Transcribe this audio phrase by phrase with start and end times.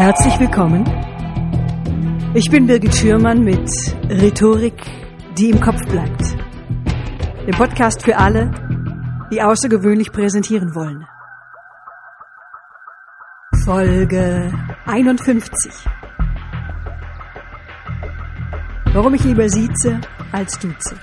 [0.00, 0.82] Herzlich willkommen.
[2.32, 3.68] Ich bin Birgit Schürmann mit
[4.08, 4.80] Rhetorik,
[5.36, 6.22] die im Kopf bleibt.
[7.46, 8.50] Dem Podcast für alle,
[9.30, 11.06] die außergewöhnlich präsentieren wollen.
[13.62, 14.50] Folge
[14.86, 15.70] 51.
[18.94, 20.00] Warum ich lieber sieze
[20.32, 20.96] als duze.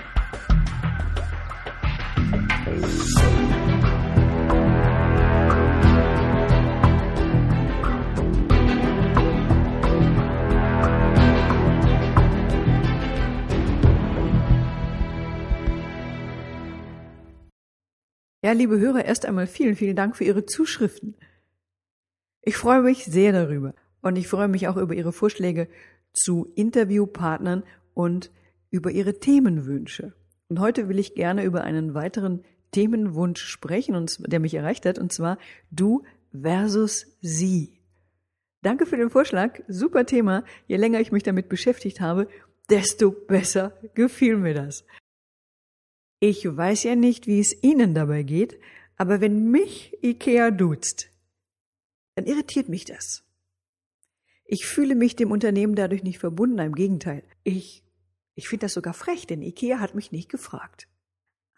[18.48, 21.18] Ja, liebe Hörer, erst einmal vielen, vielen Dank für Ihre Zuschriften.
[22.42, 25.68] Ich freue mich sehr darüber und ich freue mich auch über Ihre Vorschläge
[26.14, 28.32] zu Interviewpartnern und
[28.70, 30.14] über Ihre Themenwünsche.
[30.48, 35.12] Und heute will ich gerne über einen weiteren Themenwunsch sprechen, der mich erreicht hat, und
[35.12, 37.82] zwar du versus sie.
[38.62, 40.46] Danke für den Vorschlag, super Thema.
[40.68, 42.30] Je länger ich mich damit beschäftigt habe,
[42.70, 44.86] desto besser gefiel mir das.
[46.20, 48.60] Ich weiß ja nicht, wie es Ihnen dabei geht,
[48.96, 51.10] aber wenn mich Ikea duzt,
[52.16, 53.24] dann irritiert mich das.
[54.46, 57.24] Ich fühle mich dem Unternehmen dadurch nicht verbunden, im Gegenteil.
[57.44, 57.84] Ich,
[58.34, 60.88] ich finde das sogar frech, denn Ikea hat mich nicht gefragt.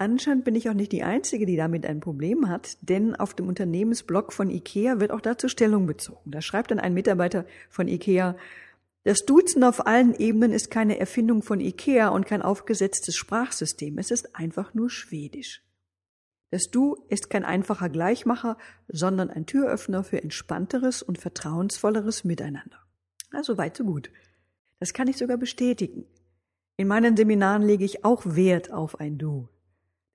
[0.01, 3.49] Anscheinend bin ich auch nicht die Einzige, die damit ein Problem hat, denn auf dem
[3.49, 6.31] Unternehmensblog von IKEA wird auch dazu Stellung bezogen.
[6.31, 8.37] Da schreibt dann ein Mitarbeiter von IKEA,
[9.03, 13.97] das Duzen auf allen Ebenen ist keine Erfindung von IKEA und kein aufgesetztes Sprachsystem.
[13.97, 15.63] Es ist einfach nur Schwedisch.
[16.51, 22.77] Das Du ist kein einfacher Gleichmacher, sondern ein Türöffner für entspannteres und vertrauensvolleres Miteinander.
[23.31, 24.09] Also weit so gut.
[24.79, 26.05] Das kann ich sogar bestätigen.
[26.75, 29.47] In meinen Seminaren lege ich auch Wert auf ein Du.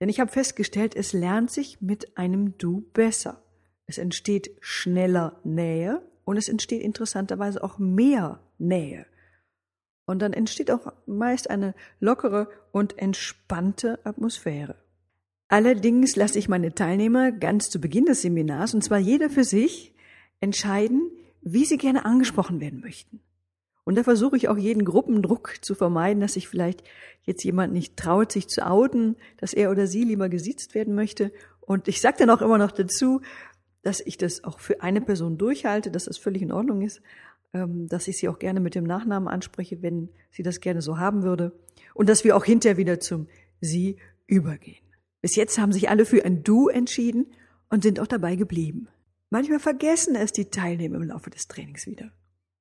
[0.00, 3.42] Denn ich habe festgestellt, es lernt sich mit einem Du besser.
[3.86, 9.06] Es entsteht schneller Nähe und es entsteht interessanterweise auch mehr Nähe.
[10.06, 14.76] Und dann entsteht auch meist eine lockere und entspannte Atmosphäre.
[15.48, 19.94] Allerdings lasse ich meine Teilnehmer ganz zu Beginn des Seminars, und zwar jeder für sich,
[20.40, 21.10] entscheiden,
[21.42, 23.20] wie sie gerne angesprochen werden möchten.
[23.84, 26.82] Und da versuche ich auch jeden Gruppendruck zu vermeiden, dass sich vielleicht
[27.22, 31.32] jetzt jemand nicht traut, sich zu outen, dass er oder sie lieber gesiezt werden möchte.
[31.60, 33.20] Und ich sage dann auch immer noch dazu,
[33.82, 37.02] dass ich das auch für eine Person durchhalte, dass das völlig in Ordnung ist,
[37.54, 41.22] dass ich sie auch gerne mit dem Nachnamen anspreche, wenn sie das gerne so haben
[41.22, 41.52] würde.
[41.94, 43.28] Und dass wir auch hinterher wieder zum
[43.60, 44.84] Sie übergehen.
[45.22, 47.26] Bis jetzt haben sich alle für ein Du entschieden
[47.70, 48.88] und sind auch dabei geblieben.
[49.30, 52.12] Manchmal vergessen es die Teilnehmer im Laufe des Trainings wieder.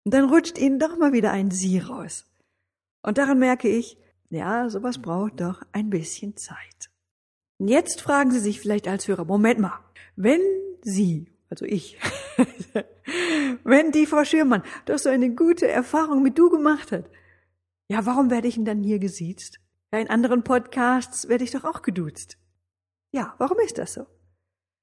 [0.05, 2.25] Und dann rutscht ihnen doch mal wieder ein Sie raus.
[3.01, 3.97] Und daran merke ich,
[4.29, 6.89] ja, sowas braucht doch ein bisschen Zeit.
[7.59, 9.79] Und jetzt fragen Sie sich vielleicht als Hörer, Moment mal,
[10.15, 10.41] wenn
[10.83, 11.99] Sie, also ich,
[13.63, 17.05] wenn die Frau Schürmann doch so eine gute Erfahrung mit du gemacht hat,
[17.87, 19.59] ja, warum werde ich denn dann hier gesiezt?
[19.93, 22.39] Ja, in anderen Podcasts werde ich doch auch geduzt.
[23.11, 24.07] Ja, warum ist das so?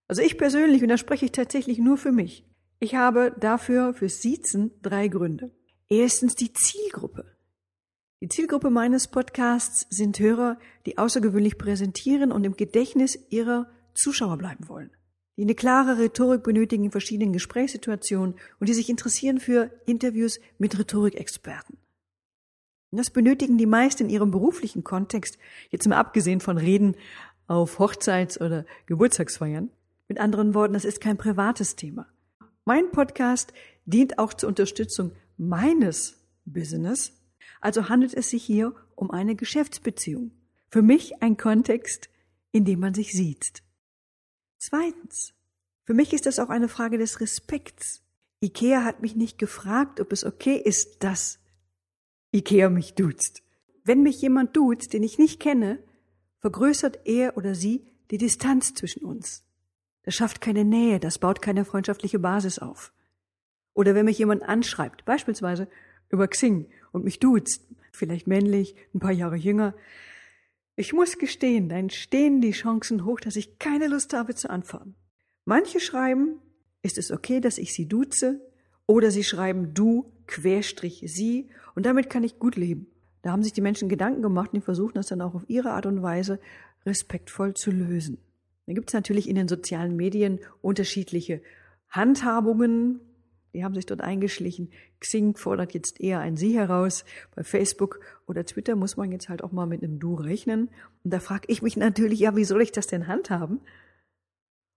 [0.06, 2.46] Also ich persönlich, und da spreche ich tatsächlich nur für mich,
[2.78, 5.50] ich habe dafür fürs Siezen drei Gründe.
[5.88, 7.36] Erstens die Zielgruppe.
[8.22, 14.68] Die Zielgruppe meines Podcasts sind Hörer, die außergewöhnlich präsentieren und im Gedächtnis ihrer Zuschauer bleiben
[14.68, 14.92] wollen
[15.40, 20.78] die eine klare Rhetorik benötigen in verschiedenen Gesprächssituationen und die sich interessieren für Interviews mit
[20.78, 21.78] Rhetorikexperten.
[22.90, 25.38] Und das benötigen die meist in ihrem beruflichen Kontext,
[25.70, 26.94] jetzt mal abgesehen von Reden
[27.46, 29.70] auf Hochzeits- oder Geburtstagsfeiern.
[30.08, 32.06] Mit anderen Worten, das ist kein privates Thema.
[32.66, 33.54] Mein Podcast
[33.86, 37.18] dient auch zur Unterstützung meines Business,
[37.62, 40.32] also handelt es sich hier um eine Geschäftsbeziehung.
[40.68, 42.10] Für mich ein Kontext,
[42.52, 43.62] in dem man sich sieht.
[44.60, 45.32] Zweitens,
[45.84, 48.02] für mich ist das auch eine Frage des Respekts.
[48.42, 51.38] Ikea hat mich nicht gefragt, ob es okay ist, dass
[52.30, 53.42] Ikea mich duzt.
[53.84, 55.82] Wenn mich jemand duzt, den ich nicht kenne,
[56.40, 59.46] vergrößert er oder sie die Distanz zwischen uns.
[60.02, 62.92] Das schafft keine Nähe, das baut keine freundschaftliche Basis auf.
[63.72, 65.68] Oder wenn mich jemand anschreibt, beispielsweise
[66.10, 69.74] über Xing und mich duzt, vielleicht männlich, ein paar Jahre jünger,
[70.80, 74.94] ich muss gestehen, dann stehen die Chancen hoch, dass ich keine Lust habe zu antworten.
[75.44, 76.40] Manche schreiben,
[76.82, 78.40] ist es okay, dass ich sie duze?
[78.86, 82.86] Oder sie schreiben du, Querstrich sie, und damit kann ich gut leben.
[83.20, 85.72] Da haben sich die Menschen Gedanken gemacht und die versuchen das dann auch auf ihre
[85.72, 86.40] Art und Weise
[86.86, 88.16] respektvoll zu lösen.
[88.64, 91.42] Dann gibt es natürlich in den sozialen Medien unterschiedliche
[91.90, 93.00] Handhabungen,
[93.52, 94.70] die haben sich dort eingeschlichen.
[95.00, 97.04] Xing fordert jetzt eher ein Sie heraus.
[97.34, 100.68] Bei Facebook oder Twitter muss man jetzt halt auch mal mit einem Du rechnen.
[101.02, 103.60] Und da frage ich mich natürlich, ja, wie soll ich das denn handhaben?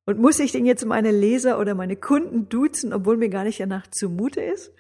[0.05, 3.59] Und muss ich denn jetzt meine Leser oder meine Kunden duzen, obwohl mir gar nicht
[3.59, 4.73] danach zumute ist?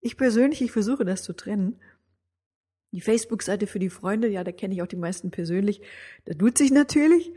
[0.00, 1.80] Ich persönlich, ich versuche das zu trennen.
[2.92, 5.82] Die Facebook-Seite für die Freunde, ja, da kenne ich auch die meisten persönlich.
[6.26, 7.32] Da tut sich natürlich.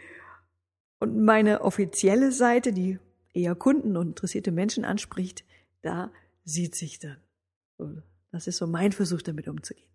[1.00, 3.00] Und meine offizielle Seite, die
[3.34, 5.46] eher Kunden und interessierte Menschen anspricht,
[5.82, 6.12] da
[6.44, 7.18] sieht sich dann.
[8.32, 9.90] Das ist so mein Versuch, damit umzugehen.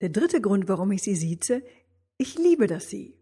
[0.00, 1.62] Der dritte Grund, warum ich sie sieze,
[2.16, 3.16] ich liebe das Sie.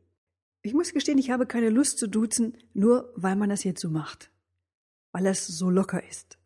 [0.63, 3.89] Ich muss gestehen, ich habe keine Lust zu duzen, nur weil man das jetzt so
[3.89, 4.31] macht.
[5.13, 6.39] Weil es so locker ist.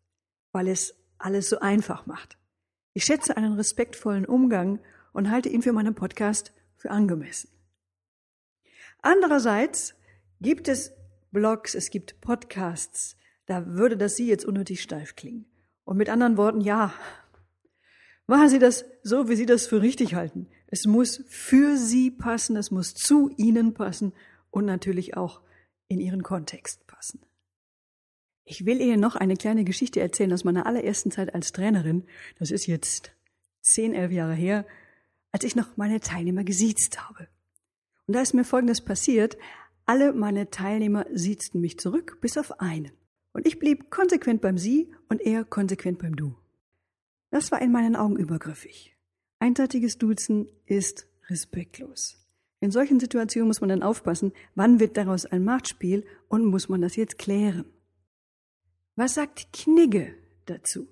[0.51, 2.37] Weil es alles so einfach macht.
[2.93, 4.79] Ich schätze einen respektvollen Umgang
[5.13, 7.49] und halte ihn für meinen Podcast für angemessen.
[9.01, 9.95] Andererseits
[10.39, 10.93] gibt es
[11.33, 15.45] Blogs, es gibt Podcasts, da würde das Sie jetzt unnötig steif klingen.
[15.83, 16.93] Und mit anderen Worten, ja,
[18.27, 20.47] machen Sie das so, wie Sie das für richtig halten.
[20.67, 24.13] Es muss für Sie passen, es muss zu Ihnen passen
[24.51, 25.41] und natürlich auch
[25.87, 27.19] in Ihren Kontext passen.
[28.45, 32.03] Ich will Ihnen noch eine kleine Geschichte erzählen aus meiner allerersten Zeit als Trainerin.
[32.37, 33.11] Das ist jetzt
[33.61, 34.65] zehn, elf Jahre her,
[35.31, 37.27] als ich noch meine Teilnehmer gesiezt habe.
[38.05, 39.37] Und da ist mir Folgendes passiert.
[39.85, 42.91] Alle meine Teilnehmer siezten mich zurück, bis auf einen.
[43.33, 46.35] Und ich blieb konsequent beim Sie und er konsequent beim Du.
[47.31, 48.95] Das war in meinen Augen übergriffig.
[49.39, 52.23] Einseitiges Duzen ist respektlos.
[52.59, 56.81] In solchen Situationen muss man dann aufpassen, wann wird daraus ein Machtspiel und muss man
[56.81, 57.65] das jetzt klären.
[58.95, 60.15] Was sagt Knigge
[60.45, 60.87] dazu?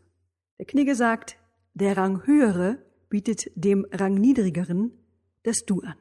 [0.60, 1.38] Der Knigge sagt,
[1.74, 4.92] der Rang höhere bietet dem Rang niedrigeren
[5.44, 5.96] das Du an.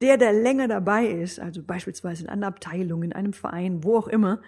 [0.00, 4.08] Der, der länger dabei ist, also beispielsweise in einer Abteilung, in einem Verein, wo auch
[4.08, 4.42] immer,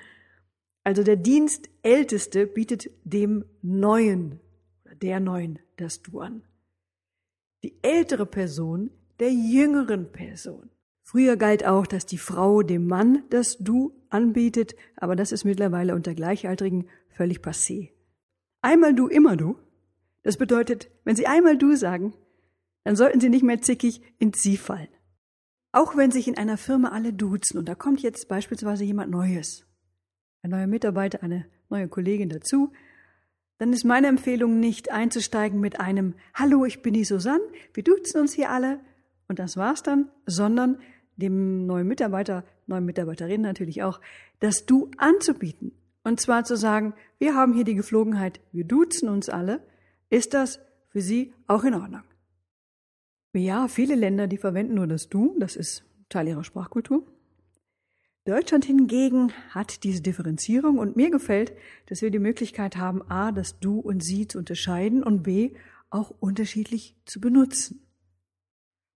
[0.85, 4.41] also der Dienstälteste bietet dem Neuen,
[5.03, 6.43] der Neuen das Du an.
[7.65, 10.71] Die ältere Person der jüngeren Person.
[11.03, 15.95] Früher galt auch, dass die Frau dem Mann das Du anbietet, aber das ist mittlerweile
[15.95, 17.91] unter Gleichaltrigen völlig passé.
[18.61, 19.57] Einmal du, immer du.
[20.23, 22.15] Das bedeutet, wenn Sie einmal du sagen,
[22.85, 24.89] dann sollten Sie nicht mehr zickig ins Sie fallen.
[25.77, 29.67] Auch wenn sich in einer Firma alle duzen und da kommt jetzt beispielsweise jemand Neues,
[30.41, 32.73] ein neuer Mitarbeiter, eine neue Kollegin dazu,
[33.59, 37.45] dann ist meine Empfehlung nicht einzusteigen mit einem Hallo, ich bin die Susanne,
[37.75, 38.81] wir duzen uns hier alle
[39.29, 40.79] und das war's dann, sondern
[41.17, 44.01] dem neuen Mitarbeiter, neuen Mitarbeiterin natürlich auch,
[44.41, 45.73] das Du anzubieten.
[46.05, 49.61] Und zwar zu sagen, wir haben hier die Geflogenheit, wir duzen uns alle.
[50.09, 50.59] Ist das
[50.89, 52.05] für Sie auch in Ordnung?
[53.37, 57.07] Ja, viele Länder, die verwenden nur das Du, das ist Teil ihrer Sprachkultur.
[58.25, 61.53] Deutschland hingegen hat diese Differenzierung und mir gefällt,
[61.85, 65.53] dass wir die Möglichkeit haben, a, das Du und Sie zu unterscheiden und b,
[65.91, 67.87] auch unterschiedlich zu benutzen.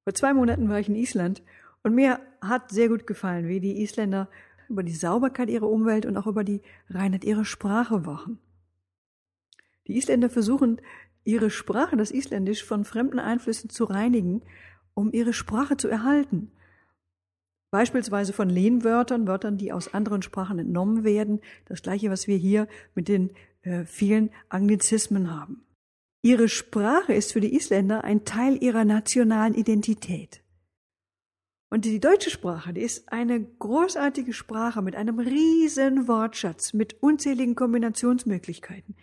[0.04, 1.42] Vor zwei Monaten war ich in Island
[1.82, 4.30] und mir hat sehr gut gefallen, wie die Isländer
[4.70, 8.38] über die Sauberkeit ihrer Umwelt und auch über die Reinheit ihrer Sprache wachen.
[9.86, 10.80] Die Isländer versuchen,
[11.30, 14.42] ihre Sprache, das Isländisch, von fremden Einflüssen zu reinigen,
[14.94, 16.50] um ihre Sprache zu erhalten.
[17.70, 21.40] Beispielsweise von Lehnwörtern, Wörtern, die aus anderen Sprachen entnommen werden.
[21.66, 22.66] Das gleiche, was wir hier
[22.96, 23.30] mit den
[23.62, 25.64] äh, vielen Anglizismen haben.
[26.22, 30.42] Ihre Sprache ist für die Isländer ein Teil ihrer nationalen Identität.
[31.70, 37.54] Und die deutsche Sprache, die ist eine großartige Sprache mit einem riesen Wortschatz, mit unzähligen
[37.54, 38.96] Kombinationsmöglichkeiten.